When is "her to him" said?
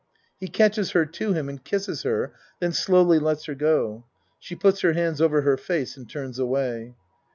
0.93-1.47